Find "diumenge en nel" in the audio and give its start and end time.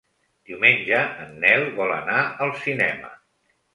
0.51-1.65